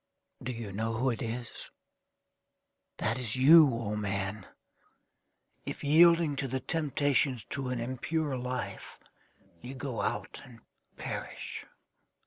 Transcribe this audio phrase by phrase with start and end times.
[0.41, 1.47] Do you know who it is?
[2.97, 4.47] That is you, O man,
[5.63, 8.97] if, yielding to the temptations to an impure life,
[9.61, 10.61] you go out, and
[10.97, 11.67] perish.